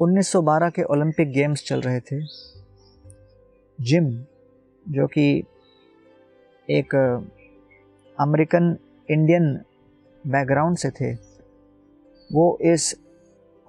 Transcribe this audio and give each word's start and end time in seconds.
1912 0.00 0.70
के 0.70 0.82
Olympic 0.82 1.32
games 1.32 1.64
चल 1.66 1.80
रहे 1.80 2.00
थे। 2.00 2.20
जिम, 3.80 4.24
जो 4.88 5.06
कि 5.06 5.44
एक 6.70 6.94
अमेरिकन, 8.20 8.76
इंडियन 9.10 9.60
बैकग्राउंड 10.26 10.76
से 10.76 10.90
थे, 10.90 11.14
वो 12.32 12.58
इस 12.60 12.96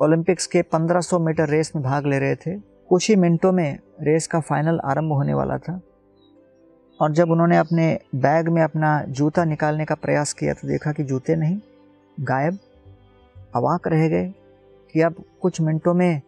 ओलंपिक्स 0.02 0.48
के 0.48 0.62
1500 0.62 1.20
मीटर 1.20 1.50
रेस 1.50 1.72
में 1.76 1.84
भाग 1.84 2.06
ले 2.06 2.20
रहे 2.20 2.36
थे। 2.36 2.60
कुछ 2.60 3.10
ही 3.10 3.16
मिनटों 3.16 3.52
में 3.52 3.80
रेस 4.02 4.28
का 4.28 4.40
फाइनल 4.40 4.80
आरंभ 4.86 5.12
होने 5.12 5.34
वाला 5.34 5.58
था। 5.58 5.82
और 7.02 7.12
जब 7.12 7.32
उन्होंने 7.32 7.58
अपने 7.58 8.00
बैग 8.16 8.48
में 8.48 8.62
अपना 8.62 9.04
जूता 9.04 9.46
निकालने 9.46 9.86
का 9.86 9.96
प्रयास 9.96 10.34
किया 10.34 10.54
तो 10.54 10.68
देखा 10.68 10.92
कि 10.92 11.04
जूते 11.04 11.36
नहीं, 11.36 11.60
गायब, 12.20 12.60
अवाक 13.56 13.88
रह 13.88 14.08
गए। 14.08 14.34
कि 14.94 15.02
अब 15.02 15.24
कुछ 15.42 15.62
मिनटों 15.62 15.94
में 15.94 16.22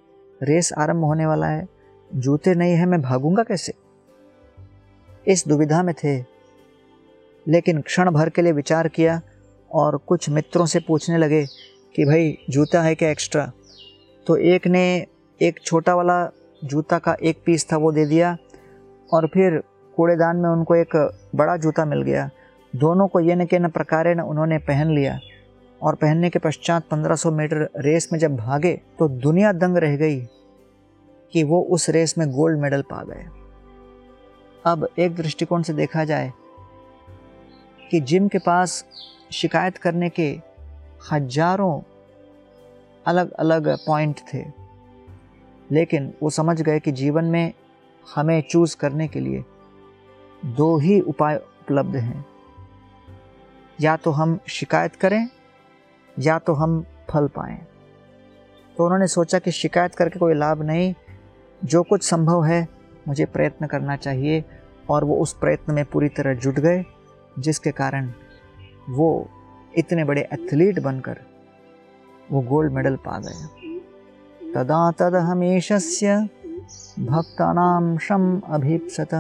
रेस 0.43 0.73
आरंभ 0.73 1.03
होने 1.03 1.25
वाला 1.25 1.47
है। 1.47 1.67
जूते 2.15 2.53
नहीं 2.55 2.73
है, 2.73 2.85
मैं 2.85 3.01
भागूँगा 3.01 3.43
कैसे? 3.43 3.73
इस 5.27 5.47
दुविधा 5.47 5.83
में 5.83 5.95
थे। 5.95 6.19
लेकिन 7.47 7.81
क्षण 7.81 8.11
भर 8.11 8.29
के 8.29 8.41
लिए 8.41 8.51
विचार 8.51 8.87
किया 8.87 9.21
और 9.71 9.97
कुछ 9.97 10.29
मित्रों 10.29 10.65
से 10.65 10.79
पूछने 10.79 11.17
लगे 11.17 11.45
कि 11.95 12.05
भाई, 12.05 12.37
जूता 12.49 12.81
है 12.81 12.95
क्या 12.95 13.09
एक्स्ट्रा 13.09 13.51
तो 14.27 14.37
एक 14.37 14.67
ने 14.67 15.05
एक 15.41 15.59
छोटा 15.65 15.95
वाला 15.95 16.31
जूता 16.63 16.99
का 16.99 17.15
एक 17.23 17.41
पीस 17.45 17.67
था 17.71 17.77
वो 17.77 17.91
दे 17.91 18.05
दिया 18.05 18.37
और 19.13 19.27
फिर 19.27 19.63
कूड़ेदान 19.95 20.37
में 20.37 20.49
उनको 20.49 20.75
एक 20.75 21.19
बड़ा 21.35 21.57
जूता 21.57 21.85
मिल 21.85 22.01
गया। 22.01 22.29
दोनों 22.75 23.07
को 23.07 23.19
ये 23.19 23.35
न 23.35 23.45
के 23.45 23.59
न 23.59 23.69
प्रकारे 23.69 24.15
न 24.15 24.19
उन्होंने 24.19 24.57
पहन 24.57 24.87
लिया। 24.87 25.19
और 25.83 25.95
पहनने 25.95 26.29
के 26.29 26.39
पश्चात 26.39 26.87
1500 26.89 27.31
मीटर 27.31 27.69
रेस 27.77 28.07
में 28.13 28.19
जब 28.19 28.35
भागे 28.35 28.73
तो 28.99 29.07
दुनिया 29.07 29.51
दंग 29.53 29.77
रह 29.77 29.95
गई 29.97 30.19
कि 31.33 31.43
वो 31.43 31.61
उस 31.71 31.89
रेस 31.89 32.17
में 32.17 32.27
गोल्ड 32.31 32.59
मेडल 32.59 32.81
पा 32.91 33.01
गए। 33.03 33.25
अब 34.65 34.87
एक 34.99 35.15
दृष्टिकोण 35.15 35.61
से 35.61 35.73
देखा 35.73 36.03
जाए 36.03 36.31
कि 37.91 37.99
जिम 38.01 38.27
के 38.27 38.39
पास 38.39 38.83
शिकायत 39.31 39.77
करने 39.77 40.09
के 40.09 40.29
हज़ारों 41.11 41.81
अलग 43.05 43.31
अलग 43.33 43.67
पॉइंट 43.77 44.19
थे, 44.33 44.43
लेकिन 45.69 46.13
वो 46.23 46.29
समझ 46.29 46.61
गए 46.61 46.79
कि 46.79 46.91
जीवन 46.93 47.25
में 47.25 47.53
हमें 48.07 48.41
चूज़ 48.41 48.75
करने 48.77 49.07
के 49.07 49.19
लिए 49.19 49.43
दो 50.55 50.77
ही 50.79 50.99
उपाय 51.01 51.35
उपलब्ध 51.35 51.95
हैं। 51.95 52.25
या 53.79 53.95
तो 53.97 54.11
हम 54.11 54.39
शिकायत 54.49 54.95
करें 54.95 55.27
या 56.19 56.39
तो 56.39 56.53
हम 56.53 56.85
फल 57.09 57.27
पाएँ। 57.27 57.57
तो 58.77 58.83
उन्होंने 58.83 59.07
सोचा 59.07 59.39
कि 59.39 59.51
शिकायत 59.51 59.95
करके 59.95 60.19
कोई 60.19 60.33
लाभ 60.33 60.61
नहीं। 60.61 60.93
जो 61.65 61.83
कुछ 61.83 62.03
संभव 62.03 62.43
है, 62.43 62.67
मुझे 63.07 63.25
प्रयत्न 63.25 63.67
करना 63.67 63.95
चाहिए 63.95 64.43
और 64.89 65.03
वो 65.03 65.15
उस 65.15 65.33
प्रयत्न 65.33 65.73
में 65.73 65.85
पूरी 65.85 66.09
तरह 66.09 66.33
जुट 66.33 66.55
गए, 66.55 66.83
जिसके 67.39 67.71
कारण 67.71 68.11
वो 68.89 69.29
इतने 69.77 70.03
बड़े 70.03 70.21
एथलीट 70.33 70.79
बनकर 70.79 71.19
वो 72.31 72.41
गोल्ड 72.41 72.71
मेडल 72.71 72.95
पा 72.95 73.19
गए। 73.19 73.79
तदा 74.53 74.91
तद 74.91 75.15
हमेशस्य 75.15 76.29
भक्तानां 76.99 77.97
शम 77.97 78.39
अभीप्सत, 78.39 79.13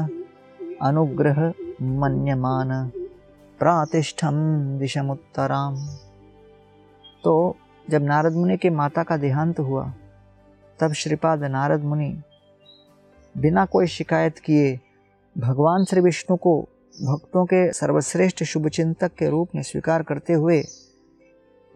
अनुग्रह 0.81 1.53
मन्यमान 1.81 2.91
प्रातिष्ठम 3.59 4.33
दिशमुत्तराम। 4.79 5.75
तो 7.23 7.55
जब 7.89 8.03
नारद 8.03 8.33
मुनि 8.33 8.57
के 8.57 8.69
माता 8.69 9.03
का 9.03 9.17
देहांत 9.17 9.59
हुआ, 9.59 9.93
तब 10.79 10.93
श्रीपाद 10.93 11.43
नारद 11.43 11.83
मुनि 11.83 12.21
बिना 13.37 13.65
कोई 13.65 13.87
शिकायत 13.87 14.39
किए 14.39 14.79
भगवान 15.37 15.85
श्री 15.85 16.01
विष्णु 16.01 16.37
को 16.37 16.61
भक्तों 17.01 17.45
के 17.45 17.71
सर्वश्रेष्ठ 17.73 18.43
शुभचिंतक 18.43 19.11
के 19.13 19.29
रूप 19.29 19.49
में 19.55 19.61
स्वीकार 19.61 20.03
करते 20.03 20.33
हुए 20.33 20.61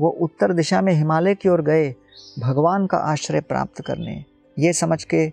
वो 0.01 0.09
उत्तर 0.09 0.53
दिशा 0.53 0.81
में 0.81 0.93
हिमालय 0.93 1.35
की 1.35 1.49
ओर 1.49 1.61
गए 1.61 1.95
भगवान 2.39 2.87
का 2.87 2.97
आश्रय 2.97 3.41
प्राप्त 3.41 3.81
करने। 3.81 4.25
ये 4.59 4.73
समझ 4.73 5.03
के 5.03 5.29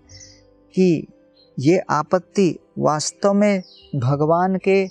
कि 0.74 1.06
ये 1.58 1.78
आपत्ति 1.78 2.58
वास्तव 2.78 3.32
में 3.32 3.62
भगवान 3.96 4.56
के 4.56 4.88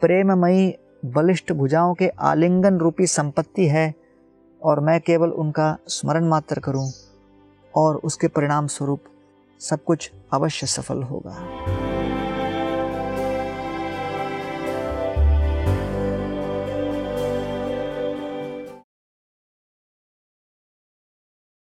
प्रेममयी 0.00 0.74
बलिष्ठ 1.04 1.52
भुजाओं 1.52 1.94
के 1.94 2.08
आलिंगन 2.08 2.78
रूपी 2.78 3.06
संपत्ति 3.06 3.66
है 3.66 3.94
और 4.66 4.80
मैं 4.80 5.00
केवल 5.00 5.30
उनका 5.30 5.76
स्मरण 5.88 6.28
मात्र 6.28 6.60
करूँ 6.60 6.92
और 7.74 7.96
उसके 7.96 8.28
परिणाम 8.28 8.66
स्वरूप 8.66 9.00
सब 9.60 9.84
कुछ 9.84 10.10
अवश्य 10.32 10.66
सफल 10.66 11.02
होगा। 11.02 11.36